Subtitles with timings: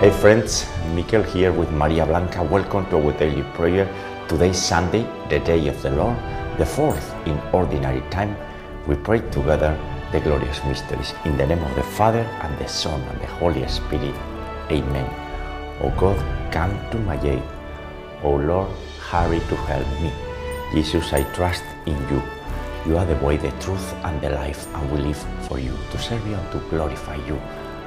[0.00, 2.42] Hey friends, Mikel here with Maria Blanca.
[2.42, 3.84] Welcome to our daily prayer.
[4.28, 6.16] Today Sunday, the day of the Lord,
[6.56, 8.34] the fourth in ordinary time.
[8.86, 9.76] We pray together
[10.10, 13.68] the glorious mysteries in the name of the Father and the Son and the Holy
[13.68, 14.14] Spirit.
[14.70, 15.04] Amen.
[15.82, 16.16] O God,
[16.50, 17.42] come to my aid.
[18.22, 18.70] O Lord,
[19.10, 20.10] hurry to help me.
[20.72, 22.22] Jesus, I trust in you.
[22.86, 25.98] You are the way, the truth, and the life, and we live for you, to
[25.98, 27.38] serve you and to glorify you.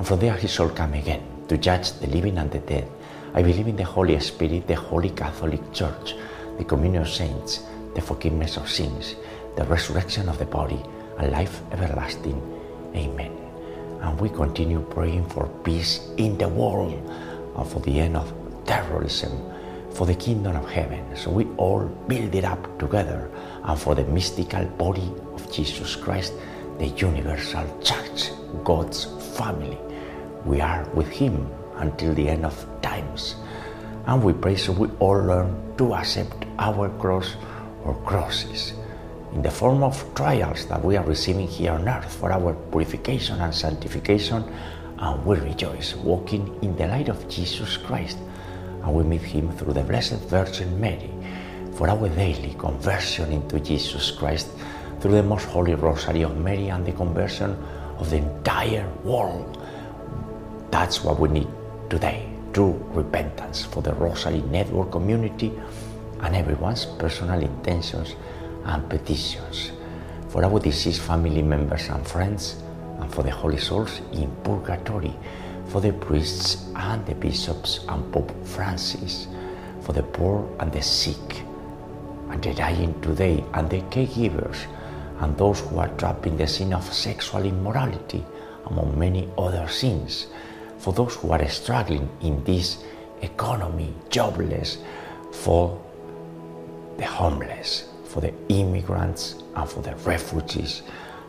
[0.00, 2.88] And from there he shall come again to judge the living and the dead.
[3.34, 6.14] I believe in the Holy Spirit, the Holy Catholic Church,
[6.56, 9.16] the communion of saints, the forgiveness of sins,
[9.56, 10.80] the resurrection of the body,
[11.18, 12.40] and life everlasting.
[12.96, 13.30] Amen.
[14.00, 16.94] And we continue praying for peace in the world
[17.58, 18.32] and for the end of
[18.64, 19.52] terrorism,
[19.92, 21.14] for the kingdom of heaven.
[21.14, 23.30] So we all build it up together
[23.64, 26.32] and for the mystical body of Jesus Christ,
[26.78, 28.30] the universal church,
[28.64, 29.04] God's
[29.36, 29.76] family.
[30.44, 33.36] We are with Him until the end of times.
[34.06, 37.36] And we pray so we all learn to accept our cross
[37.84, 38.74] or crosses
[39.32, 43.40] in the form of trials that we are receiving here on earth for our purification
[43.40, 44.44] and sanctification.
[44.98, 48.18] And we rejoice walking in the light of Jesus Christ.
[48.82, 51.10] And we meet Him through the Blessed Virgin Mary
[51.74, 54.48] for our daily conversion into Jesus Christ
[55.00, 57.56] through the Most Holy Rosary of Mary and the conversion
[57.98, 59.56] of the entire world.
[60.70, 61.48] That's what we need
[61.88, 62.30] today.
[62.52, 65.52] True repentance for the Rosary Network community
[66.20, 68.14] and everyone's personal intentions
[68.64, 69.72] and petitions,
[70.28, 72.62] for our deceased family members and friends,
[73.00, 75.14] and for the holy souls in purgatory,
[75.68, 79.26] for the priests and the bishops and Pope Francis,
[79.80, 81.42] for the poor and the sick,
[82.30, 84.66] and the dying today, and the caregivers,
[85.20, 88.24] and those who are trapped in the sin of sexual immorality,
[88.66, 90.26] among many other sins,
[90.80, 92.82] for those who are struggling in this
[93.20, 94.78] economy, jobless,
[95.30, 95.78] for
[96.96, 100.82] the homeless, for the immigrants, and for the refugees,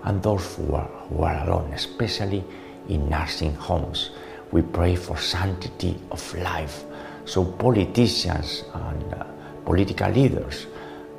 [0.03, 2.43] and those who are, who are alone, especially
[2.87, 4.11] in nursing homes.
[4.51, 6.83] We pray for sanctity of life.
[7.25, 9.25] So politicians and uh,
[9.65, 10.65] political leaders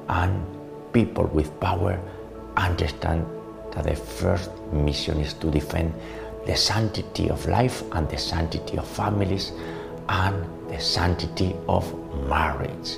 [0.09, 0.44] and
[0.93, 2.00] people with power
[2.56, 3.26] understand
[3.72, 5.94] that the first mission is to defend
[6.47, 9.53] the sanctity of life and the sanctity of families
[10.09, 11.85] and the sanctity of
[12.29, 12.97] marriage.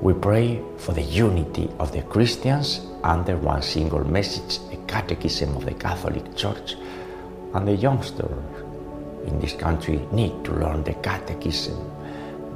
[0.00, 5.64] We pray for the unity of the Christians under one single message, the Catechism of
[5.64, 6.74] the Catholic Church,
[7.54, 8.30] and the youngsters
[9.26, 11.78] in this country need to learn the Catechism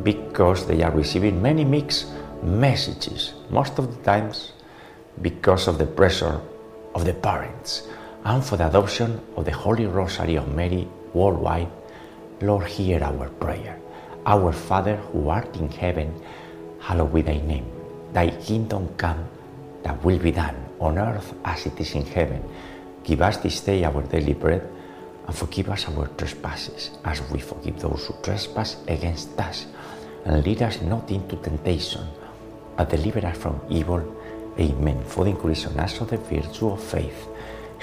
[0.03, 2.07] because they are receiving many mixed
[2.43, 4.53] messages, most of the times
[5.23, 6.41] because of the pressure
[6.95, 7.89] of the parents
[8.27, 11.71] and for the adoption of the Holy Rosary of Mary worldwide.
[12.43, 13.79] Lord, hear our prayer.
[14.27, 16.11] Our Father who art in heaven,
[16.81, 17.71] hallowed be thy name.
[18.13, 19.29] Thy kingdom come,
[19.85, 22.43] thy will be done on earth as it is in heaven.
[23.05, 24.69] Give us this day our daily bread
[25.29, 29.67] and forgive us our trespasses as we forgive those who trespass against us.
[30.25, 32.03] And lead us not into temptation,
[32.77, 34.03] but deliver us from evil.
[34.59, 35.05] Amen.
[35.05, 37.29] For the increase on us of the virtue of faith.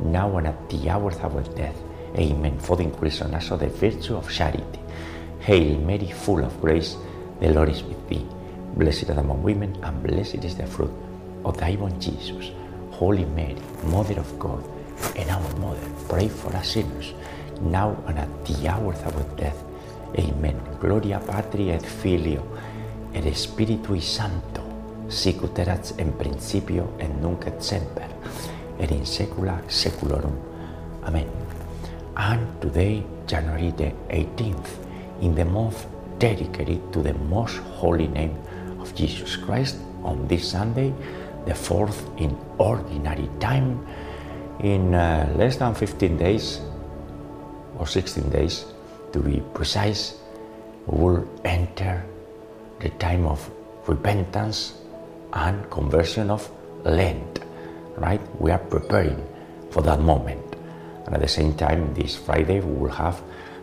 [0.00, 1.76] now and at the hour of our death.
[2.16, 2.58] Amen.
[2.58, 4.80] For the increase us of the virtue of charity.
[5.40, 6.96] Hail Mary, full of grace,
[7.40, 8.26] the Lord is with thee.
[8.76, 10.92] Blessed art among women, and blessed is the fruit
[11.44, 12.50] of thy womb, Jesus.
[12.90, 14.64] Holy Mary, Mother of God,
[15.16, 17.14] and our Mother, pray for us sinners,
[17.60, 19.62] now and at the hour of our death.
[20.18, 20.60] Amen.
[20.80, 22.42] Gloria Patri et Filio
[23.14, 24.62] et Spiritui Sancto,
[25.08, 28.08] sicut erat in principio et nunc et semper,
[28.90, 30.36] in saecula saeculorum.
[31.04, 31.28] Amen.
[32.16, 34.68] And today, January the 18th,
[35.20, 35.86] in the month
[36.18, 38.36] dedicated to the most holy name
[38.80, 40.92] of Jesus Christ on this Sunday,
[41.46, 43.86] the fourth in ordinary time.
[44.60, 46.60] In uh, less than 15 days,
[47.78, 48.64] or 16 days
[49.12, 50.18] to be precise,
[50.86, 52.04] we will enter
[52.80, 53.38] the time of
[53.86, 54.74] repentance
[55.32, 56.50] and conversion of
[56.84, 57.40] Lent,
[58.00, 58.20] right?
[58.40, 59.22] We are preparing
[59.70, 60.56] for that moment.
[61.06, 63.20] And at the same time, this Friday, we will have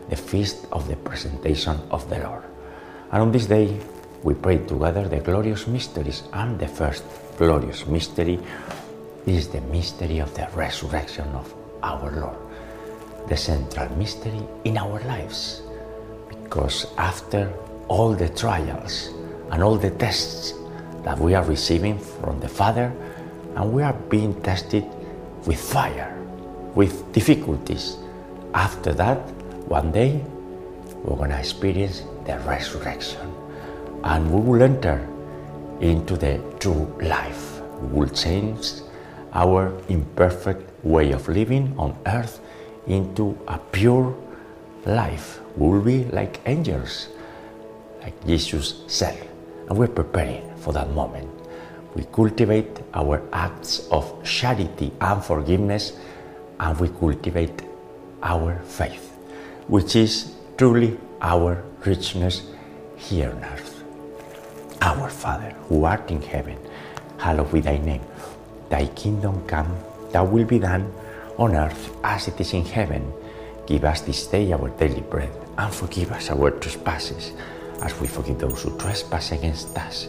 [0.08, 2.44] the feast of the presentation of the Lord.
[3.12, 3.78] And on this day,
[4.22, 7.04] we pray together the glorious mysteries, and the first
[7.38, 8.40] glorious mystery
[9.26, 12.38] is the mystery of the resurrection of our Lord,
[13.28, 15.62] the central mystery in our lives.
[16.28, 17.52] Because after
[17.88, 19.10] all the trials
[19.50, 20.54] and all the tests
[21.02, 22.92] that we are receiving from the Father,
[23.56, 24.84] and we are being tested
[25.46, 26.14] with fire,
[26.74, 27.96] with difficulties.
[28.54, 29.18] After that,
[29.66, 30.22] one day,
[31.02, 33.32] we're going to experience the resurrection
[34.04, 35.06] and we will enter
[35.80, 37.60] into the true life.
[37.80, 38.82] We will change
[39.32, 42.40] our imperfect way of living on earth
[42.86, 44.14] into a pure
[44.84, 45.40] life.
[45.56, 47.08] We will be like angels,
[48.00, 49.28] like Jesus said,
[49.68, 51.35] and we're preparing for that moment.
[51.96, 55.94] We cultivate our acts of charity and forgiveness,
[56.60, 57.62] and we cultivate
[58.22, 59.16] our faith,
[59.66, 62.42] which is truly our richness
[62.96, 63.82] here on earth.
[64.82, 66.58] Our Father, who art in heaven,
[67.16, 68.04] hallowed be thy name.
[68.68, 69.74] Thy kingdom come,
[70.12, 70.92] thy will be done
[71.38, 73.10] on earth as it is in heaven.
[73.66, 77.32] Give us this day our daily bread, and forgive us our trespasses,
[77.80, 80.08] as we forgive those who trespass against us.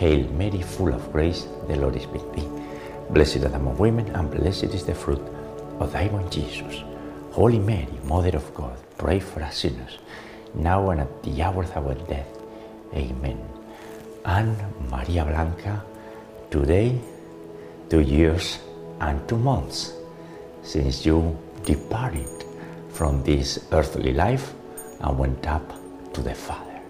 [0.00, 2.48] Hail Mary, full of grace, the Lord is with thee.
[3.10, 5.20] Blessed art among women, and blessed is the fruit
[5.78, 6.82] of thy womb, Jesus.
[7.32, 9.98] Holy Mary, Mother of God, pray for us sinners,
[10.54, 12.32] now and at the hour of our death.
[12.94, 13.44] Amen.
[14.24, 14.56] And
[14.90, 15.84] Maria Blanca,
[16.50, 16.98] today,
[17.90, 18.58] two years
[19.02, 19.92] and two months
[20.62, 22.44] since you departed
[22.88, 24.54] from this earthly life
[25.00, 25.74] and went up
[26.14, 26.80] to the Father.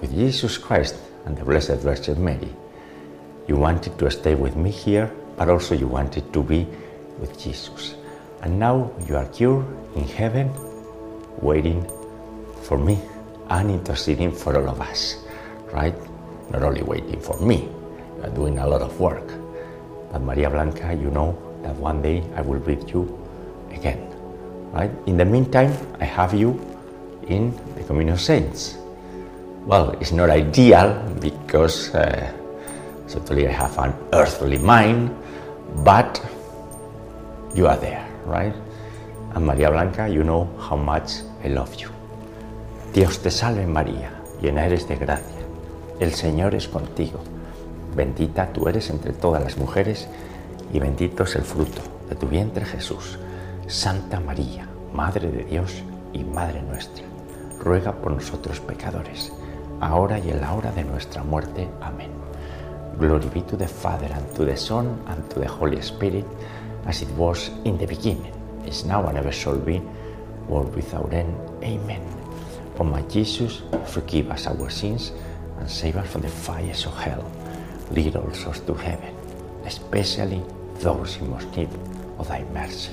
[0.00, 2.48] With Jesus Christ and the Blessed Virgin Mary,
[3.46, 6.66] you wanted to stay with me here, but also you wanted to be
[7.18, 7.94] with Jesus.
[8.42, 9.62] And now you are here
[9.94, 10.50] in heaven,
[11.42, 11.84] waiting
[12.62, 12.98] for me
[13.50, 15.24] and interceding for all of us,
[15.72, 15.94] right?
[16.50, 17.68] Not only waiting for me,
[18.16, 19.26] you are doing a lot of work.
[20.12, 23.18] But Maria Blanca, you know that one day I will be with you
[23.72, 23.98] again,
[24.72, 24.90] right?
[25.06, 26.54] In the meantime, I have you
[27.26, 28.78] in the Communion of Saints.
[29.66, 32.32] Well, it's not ideal because uh,
[33.08, 35.10] certainly I have an earthly mind,
[35.84, 36.22] but
[37.52, 38.54] you are there, right?
[39.34, 41.88] And Maria Blanca, you know how much I love you.
[42.94, 45.42] Dios te salve María, llena eres de gracia.
[45.98, 47.18] El Señor es contigo.
[47.96, 50.06] Bendita tú eres entre todas las mujeres
[50.72, 53.18] y bendito es el fruto de tu vientre Jesús.
[53.66, 55.82] Santa María, Madre de Dios
[56.12, 57.04] y Madre nuestra,
[57.58, 59.32] ruega por nosotros pecadores,
[59.80, 61.68] ahora y en la hora de nuestra muerte.
[61.80, 62.10] Amén.
[62.98, 66.24] Glory be to the Father, and to the Son, and to the Holy Spirit,
[66.86, 68.32] as it was in the beginning,
[68.66, 69.82] is now, and ever shall be,
[70.48, 71.34] world without end.
[71.62, 72.00] Amen.
[72.78, 75.12] O my Jesus, forgive us our sins,
[75.58, 77.30] and save us from the fires of hell.
[77.90, 79.14] Lead all souls to heaven,
[79.66, 80.42] especially
[80.80, 81.68] those in most need
[82.18, 82.92] of thy mercy.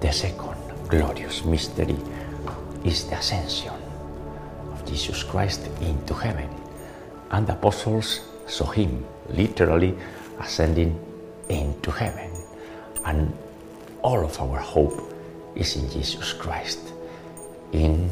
[0.00, 0.56] The second
[0.88, 1.96] glorious mystery
[2.84, 3.73] is the ascension
[4.86, 6.48] Jesus Christ into heaven.
[7.30, 9.96] And the apostles saw him literally
[10.38, 10.98] ascending
[11.48, 12.30] into heaven.
[13.04, 13.36] And
[14.02, 15.12] all of our hope
[15.54, 16.92] is in Jesus Christ,
[17.72, 18.10] in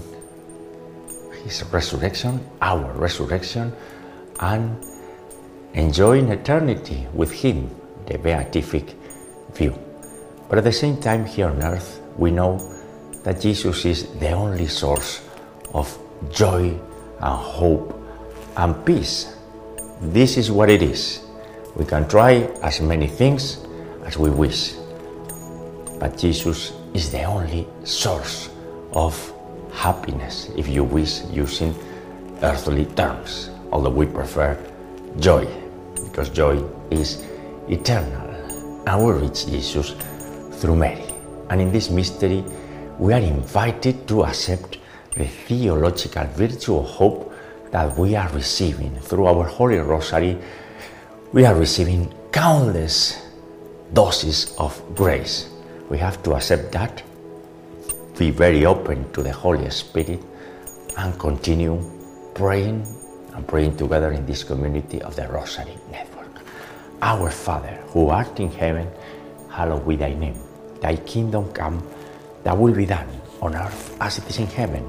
[1.44, 3.72] his resurrection, our resurrection,
[4.40, 4.84] and
[5.74, 7.70] enjoying eternity with him,
[8.06, 8.94] the beatific
[9.54, 9.78] view.
[10.48, 12.58] But at the same time, here on earth, we know
[13.24, 15.22] that Jesus is the only source
[15.72, 15.98] of
[16.30, 16.78] joy
[17.20, 17.98] and hope
[18.56, 19.36] and peace.
[20.00, 21.20] This is what it is.
[21.76, 23.64] We can try as many things
[24.04, 24.74] as we wish,
[25.98, 28.50] but Jesus is the only source
[28.92, 29.14] of
[29.72, 31.74] happiness, if you wish, using
[32.42, 34.58] earthly terms, although we prefer
[35.18, 35.46] joy,
[36.04, 37.24] because joy is
[37.68, 38.28] eternal.
[38.86, 39.94] And we reach Jesus
[40.60, 41.04] through Mary.
[41.48, 42.44] And in this mystery,
[42.98, 44.78] we are invited to accept
[45.16, 47.32] the theological virtue of hope
[47.70, 50.38] that we are receiving through our Holy Rosary.
[51.32, 53.20] We are receiving countless
[53.92, 55.48] doses of grace.
[55.88, 57.02] We have to accept that,
[58.18, 60.22] be very open to the Holy Spirit,
[60.96, 61.80] and continue
[62.34, 62.86] praying
[63.34, 66.40] and praying together in this community of the Rosary Network.
[67.00, 68.88] Our Father, who art in heaven,
[69.50, 70.38] hallowed be thy name.
[70.80, 71.86] Thy kingdom come,
[72.44, 73.08] thy will be done
[73.40, 74.88] on earth as it is in heaven.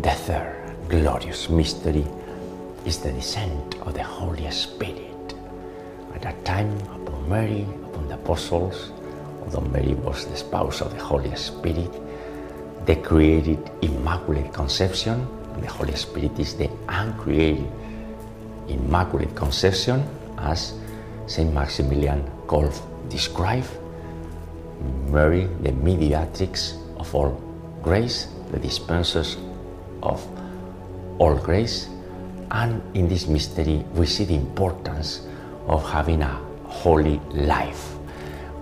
[0.00, 0.56] The third
[0.88, 2.06] glorious mystery
[2.86, 5.34] is the descent of the Holy Spirit.
[6.14, 8.90] At that time, upon Mary, upon the apostles,
[9.42, 11.92] although Mary was the spouse of the Holy Spirit,
[12.86, 17.70] the created Immaculate Conception, and the Holy Spirit is the uncreated
[18.68, 20.08] Immaculate Conception,
[20.38, 20.72] as
[21.26, 22.80] Saint Maximilian Kolbe
[23.10, 23.68] described.
[25.10, 27.38] Mary, the mediatrix of all
[27.82, 29.36] grace, the dispensers
[30.02, 30.20] of
[31.18, 31.88] all grace,
[32.50, 35.26] and in this mystery we see the importance
[35.66, 37.94] of having a holy life.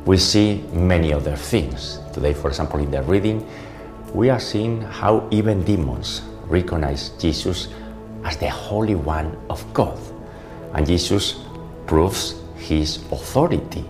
[0.04, 2.00] We see many other things.
[2.12, 3.46] Today, for example, in the reading,
[4.14, 7.68] we are seeing how even demons recognize Jesus
[8.24, 9.98] as the Holy One of God.
[10.74, 11.40] And Jesus
[11.86, 13.84] proves his authority.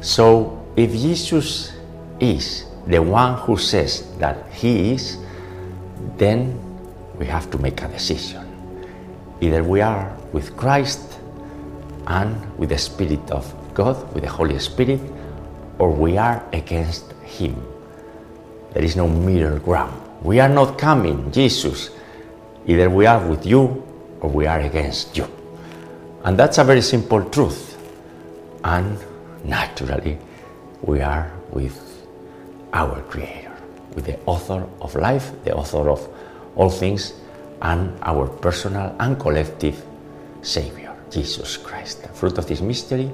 [0.00, 1.72] So, if Jesus
[2.18, 5.18] is the one who says that he is,
[6.16, 6.58] then
[7.22, 8.44] we have to make a decision.
[9.40, 11.20] Either we are with Christ
[12.08, 15.00] and with the Spirit of God, with the Holy Spirit,
[15.78, 17.54] or we are against Him.
[18.72, 19.94] There is no middle ground.
[20.22, 21.90] We are not coming, Jesus.
[22.66, 23.62] Either we are with you
[24.20, 25.28] or we are against you.
[26.24, 27.78] And that's a very simple truth.
[28.64, 28.98] And
[29.44, 30.18] naturally,
[30.82, 31.78] we are with
[32.72, 33.56] our Creator,
[33.94, 36.00] with the author of life, the author of
[36.56, 37.14] all things,
[37.62, 39.84] and our personal and collective
[40.42, 42.02] Savior, Jesus Christ.
[42.02, 43.10] The fruit of this mystery,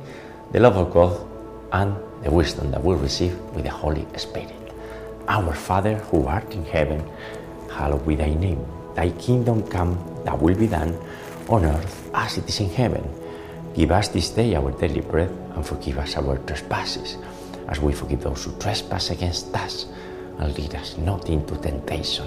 [0.52, 1.26] the love of God,
[1.72, 4.54] and the wisdom that we receive with the Holy Spirit.
[5.28, 7.04] Our Father who art in heaven,
[7.70, 8.64] hallowed be thy name.
[8.94, 10.98] Thy kingdom come, thy will be done,
[11.48, 13.04] on earth as it is in heaven.
[13.74, 17.18] Give us this day our daily bread, and forgive us our trespasses,
[17.68, 19.86] as we forgive those who trespass against us.
[20.38, 22.26] And lead us not into temptation,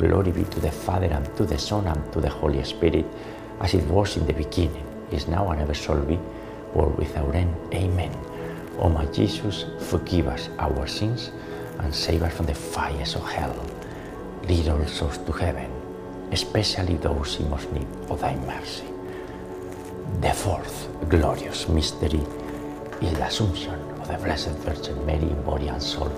[0.00, 3.04] Glory be to the Father, and to the Son, and to the Holy Spirit,
[3.60, 6.18] as it was in the beginning, is now, and ever shall be,
[6.72, 7.54] world without end.
[7.74, 8.10] Amen.
[8.78, 11.32] O my Jesus, forgive us our sins,
[11.80, 13.54] and save us from the fires of hell.
[14.48, 15.70] Lead all souls to heaven,
[16.32, 18.86] especially those in most need of thy mercy.
[20.22, 22.24] The fourth glorious mystery
[23.02, 26.10] is the Assumption of the Blessed Virgin Mary in body and soul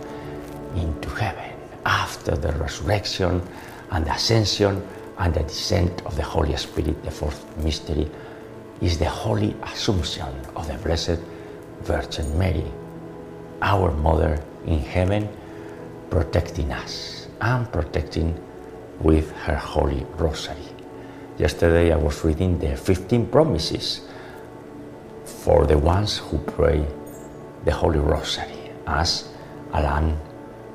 [0.77, 1.51] into heaven
[1.85, 3.43] after the resurrection
[3.93, 4.83] and the ascension
[5.19, 7.03] and the descent of the Holy Spirit.
[7.05, 8.11] The fourth mystery
[8.81, 11.21] is the Holy Assumption of the Blessed
[11.83, 12.65] Virgin Mary,
[13.61, 15.29] our Mother in heaven,
[16.11, 18.39] protecting us and protecting
[19.01, 20.57] with her Holy Rosary.
[21.39, 24.03] Yesterday I was reading the 15 promises
[25.25, 26.87] for the ones who pray
[27.65, 29.29] the Holy Rosary, as
[29.73, 30.17] Alain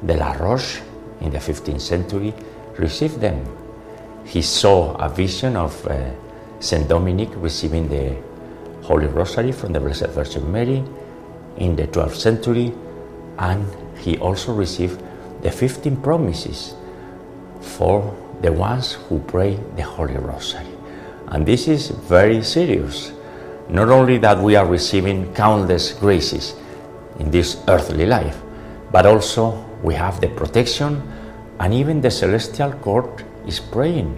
[0.05, 0.81] de la Roche
[1.21, 2.33] in the 15th century
[2.79, 3.45] received them.
[4.25, 6.11] He saw a vision of uh,
[6.59, 8.15] Saint Dominic receiving the
[8.83, 10.83] Holy Rosary from the Blessed Virgin Mary
[11.57, 12.73] in the 12th century,
[13.37, 13.65] and
[13.99, 15.01] he also received
[15.41, 16.75] the 15 promises
[17.61, 20.67] for the ones who pray the Holy Rosary.
[21.27, 23.11] And this is very serious.
[23.69, 26.55] Not only that we are receiving countless graces
[27.19, 28.37] in this earthly life,
[28.91, 31.01] but also we have the protection
[31.59, 34.13] and even the celestial court is praying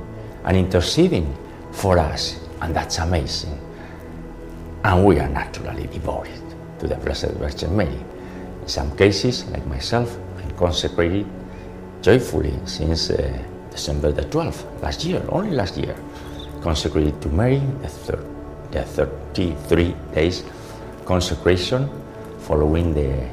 [0.45, 1.35] and interceding
[1.71, 3.57] for us, and that's amazing.
[4.83, 6.41] And we are naturally devoted
[6.79, 8.03] to the Blessed Virgin Mary.
[8.61, 11.25] In some cases, like myself, I'm consecrated
[12.01, 13.37] joyfully since uh,
[13.71, 15.95] December the 12th, last year, only last year,
[16.61, 18.25] consecrated to Mary, the, thir-
[18.71, 20.43] the 33 days
[21.05, 21.89] consecration
[22.39, 23.27] following the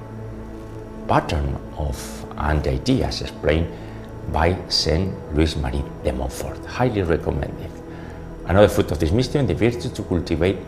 [1.07, 1.97] pattern of
[2.38, 3.66] Anti as explained
[4.33, 6.65] by Saint Louis Marie de Montfort.
[6.67, 7.71] Highly recommended.
[8.47, 10.59] Another fruit of this mystery and the virtue to cultivate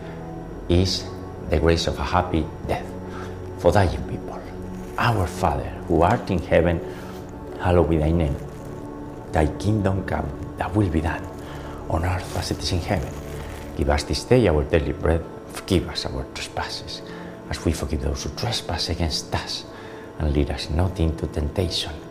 [0.69, 1.05] is
[1.51, 2.87] the grace of a happy death
[3.59, 4.41] for dying people.
[4.99, 6.81] Our Father, who art in heaven,
[7.61, 8.37] hallowed be thy name.
[9.33, 11.25] Thy kingdom come, thy will be done,
[11.89, 13.13] on earth as it is in heaven.
[13.77, 17.03] Give us this day our daily bread, forgive us our trespasses,
[17.49, 19.65] as we forgive those who trespass against us.
[20.19, 21.93] And lead us not into temptation,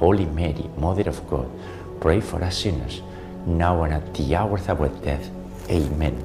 [0.00, 1.46] Holy Mary, Mother of God,
[2.00, 3.02] pray for us sinners,
[3.46, 5.28] now and at the hour of our death.
[5.68, 6.16] Amen.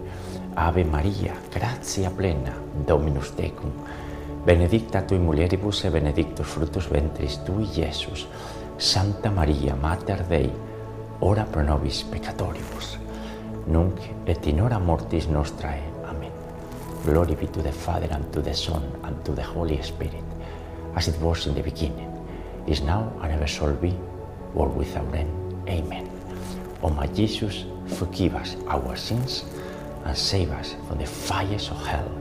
[0.56, 2.56] Ave Maria, gratia plena,
[2.88, 3.72] Dominus tecum.
[4.46, 8.28] Benedicta tui mulieribus e benedictus fructus ventris tui, Iesus.
[8.78, 10.50] Santa Maria, Mater Dei,
[11.20, 12.98] ora pro nobis peccatoribus,
[13.68, 15.82] nunc et in hora mortis nostrae.
[16.06, 16.32] Amen.
[17.04, 20.24] Glory be to the Father, and to the Son, and to the Holy Spirit,
[20.96, 22.14] as it was in the beginning,
[22.67, 23.93] is now, and ever shall be,
[24.54, 25.30] world without end.
[25.69, 26.10] Amen.
[26.82, 27.65] O my Jesus,
[27.97, 29.45] forgive us our sins,
[30.06, 32.12] and save us from the fires of hell.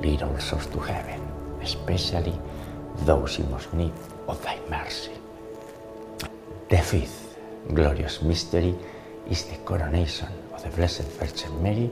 [0.00, 1.20] Lead all souls to heaven,
[1.62, 2.38] especially
[3.04, 3.92] those in most need
[4.28, 5.12] of thy mercy.
[6.68, 7.38] The fifth
[7.74, 8.74] glorious mystery
[9.30, 11.90] is the coronation of the Blessed Virgin Mary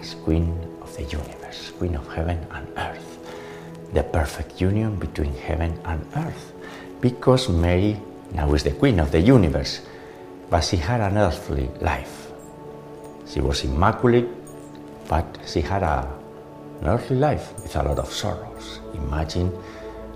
[0.00, 3.18] as Queen of the universe, Queen of heaven and earth.
[3.92, 6.52] The perfect union between heaven and earth,
[7.00, 7.96] because Mary
[8.32, 9.80] now is the queen of the universe,
[10.48, 12.32] but she had an earthly life.
[13.26, 14.28] She was immaculate,
[15.08, 16.08] but she had a,
[16.80, 18.80] an earthly life with a lot of sorrows.
[18.94, 19.48] Imagine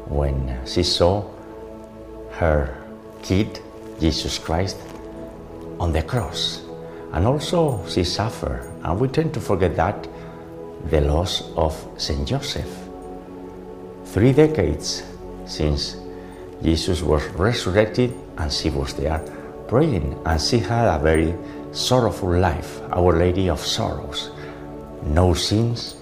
[0.07, 1.25] when she saw
[2.33, 2.77] her
[3.23, 3.61] kid,
[4.01, 4.77] Jesus Christ,
[5.81, 6.63] on the cross.
[7.13, 10.09] And also she suffered, and we tend to forget that,
[10.91, 12.69] the loss of Saint Joseph.
[14.07, 15.03] Three decades
[15.47, 15.97] since
[16.63, 19.23] Jesus was resurrected and she was there
[19.69, 21.35] praying, and she had a very
[21.73, 24.31] sorrowful life, Our Lady of Sorrows.
[25.03, 25.97] No sins,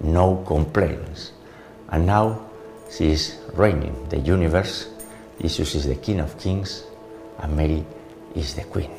[0.00, 1.32] no complaints.
[1.88, 2.48] And now
[2.90, 4.88] she is reigning the universe.
[5.40, 6.84] Jesus is the King of Kings,
[7.38, 7.84] and Mary
[8.34, 8.90] is the Queen.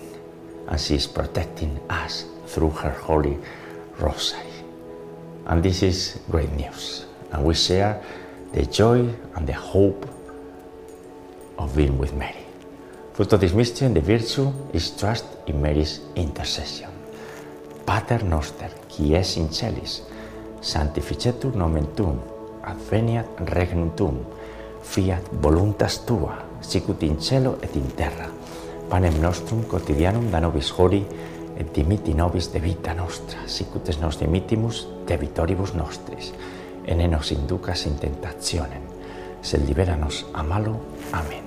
[0.67, 3.37] And she is protecting us through her holy
[3.97, 4.41] rosary.
[5.45, 7.05] And this is great news.
[7.31, 8.03] And we share
[8.53, 10.05] the joy and the hope
[11.57, 12.45] of being with Mary.
[13.13, 16.89] Fruit of this mystery and virtue is trust in Mary's intercession.
[17.85, 20.03] Pater noster, qui es in celis,
[20.61, 22.19] sanctificetur nomen tuum,
[22.63, 24.19] adveniat regnum tuum,
[24.83, 28.29] fiat voluntas tua, sicut in cielo et in terra.
[28.89, 31.01] Panem nostrum quotidianum da nobis hori,
[31.57, 35.17] et dimiti nobis de vita nostra, sicut es nos dimitimus de
[35.73, 36.33] nostris,
[36.85, 38.83] et ne nos inducas in tentationem,
[39.41, 40.79] sed liberanos a malo.
[41.13, 41.46] Amen.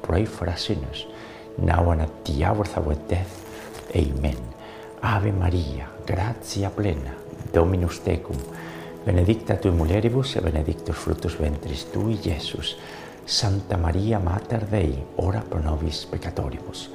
[0.11, 1.07] pray for us sinners,
[1.57, 3.31] now and at the hour of our death.
[3.95, 4.35] Amen.
[5.01, 7.15] Ave Maria, gratia plena,
[7.53, 8.35] Dominus tecum,
[9.05, 12.75] benedicta tu mulieribus et benedictus fructus ventris tui, Iesus.
[13.25, 16.89] Santa Maria Mater Dei, ora pro nobis peccatoribus,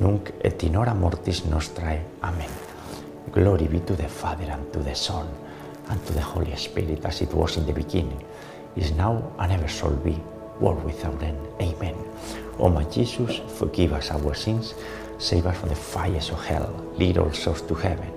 [0.00, 2.00] nunc et in hora mortis nostrae.
[2.22, 2.48] Amen.
[3.30, 5.28] Glory be to the Father, and to the Son,
[5.90, 8.24] and to the Holy Spirit, as it was in the beginning,
[8.74, 10.16] is now, and ever shall be,
[10.60, 11.38] world without end.
[11.60, 11.96] Amen.
[12.58, 14.74] O my Jesus, forgive us our sins,
[15.18, 18.10] save us from the fires of hell, lead all souls to heaven,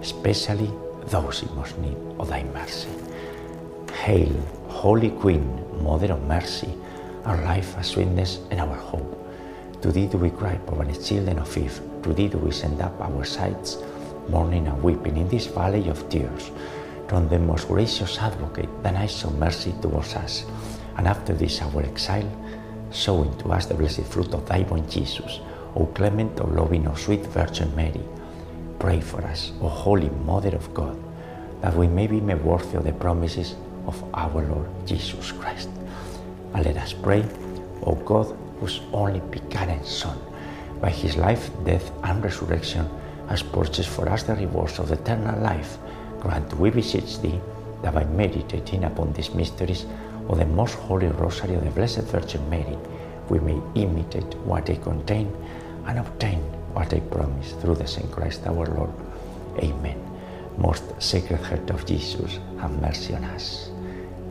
[0.00, 0.70] especially
[1.06, 2.88] those in most need of thy mercy.
[4.02, 4.32] Hail,
[4.68, 5.44] Holy Queen,
[5.82, 6.72] Mother of Mercy,
[7.24, 9.20] our life, our sweetness, and our hope.
[9.82, 11.80] To thee do we cry, poor children of Eve.
[12.02, 13.78] To thee do we send up our sighs,
[14.28, 16.50] mourning and weeping in this valley of tears.
[17.08, 20.44] From the most gracious advocate, then I show mercy towards us.
[20.96, 22.30] And after this our exile,
[22.92, 25.40] show unto us the blessed fruit of thy womb, Jesus.
[25.76, 28.00] O clement, O loving, O sweet Virgin Mary,
[28.78, 30.96] pray for us, O Holy Mother of God,
[31.60, 35.68] that we may be made worthy of the promises of our Lord Jesus Christ.
[36.54, 37.24] And let us pray,
[37.82, 40.16] O God, whose only begotten Son,
[40.80, 42.88] by his life, death, and resurrection,
[43.28, 45.78] has purchased for us the rewards of eternal life,
[46.20, 47.40] grant, we beseech thee,
[47.82, 49.86] that by meditating upon these mysteries
[50.28, 52.78] of the most holy rosary of the Blessed Virgin Mary,
[53.28, 55.34] we may imitate what they contain
[55.86, 56.38] and obtain
[56.72, 58.90] what they promise through the same Christ our Lord.
[59.58, 60.00] Amen.
[60.58, 63.70] Most Sacred Heart of Jesus, have mercy on us.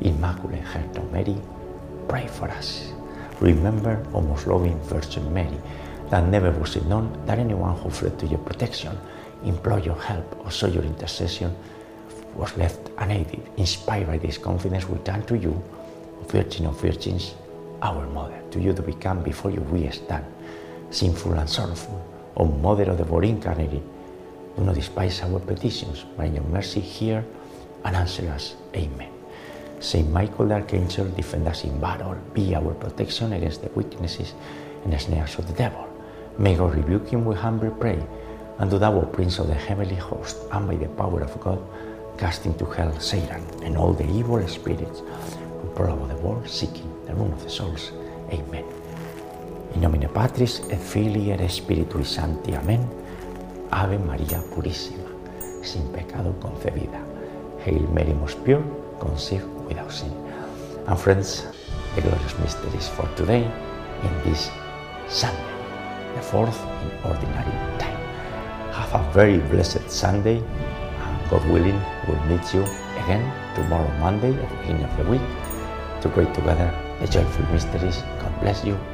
[0.01, 1.37] Immaculate Heart of Mary,
[2.07, 2.91] pray for us.
[3.39, 5.57] Remember, O most loving Virgin Mary,
[6.09, 8.97] that never was it known that anyone who fled to your protection,
[9.43, 11.55] implored your help, or sought your intercession
[12.35, 13.41] was left unaided.
[13.57, 15.61] Inspired by this confidence, we turn to you,
[16.31, 17.35] Virgin of Virgins,
[17.81, 18.41] our Mother.
[18.51, 20.25] To you that we come before you, we stand,
[20.89, 21.99] sinful and sorrowful.
[22.37, 23.81] O Mother of the Word incarnate,
[24.55, 27.25] do not despise our petitions, but in your mercy hear
[27.83, 28.55] and answer us.
[28.75, 29.11] Amen.
[29.79, 34.33] Saint Michael the Archangel, defend us in battle, be our protection against the weaknesses
[34.83, 35.87] and the snares of the devil.
[36.37, 38.01] May God rebuke him, we humbly pray.
[38.59, 41.61] And do thou, O Prince of the heavenly host, and by the power of God,
[42.17, 45.01] cast into hell Satan and all the evil spirits
[45.67, 47.91] prowl about the world seeking the ruin of the souls.
[48.31, 48.65] Amen.
[49.75, 52.55] In nomine Patris et Filii et Spiritus Sancti.
[52.55, 52.87] Amen.
[53.71, 55.09] Ave María Purísima,
[55.63, 57.01] sin pecado concebida.
[57.65, 58.61] Hail Mary, most pure,
[58.99, 60.11] conceived without sin.
[60.87, 61.45] And friends,
[61.95, 63.43] the glorious mysteries for today
[64.03, 64.51] in this
[65.07, 65.53] Sunday,
[66.15, 67.97] the fourth in ordinary time.
[68.73, 70.37] Have a very blessed Sunday.
[70.37, 72.63] And God willing, we'll meet you
[73.03, 73.23] again
[73.55, 75.21] tomorrow, Monday, at the beginning of the week,
[76.03, 78.01] to pray together the joyful mysteries.
[78.19, 78.92] God bless you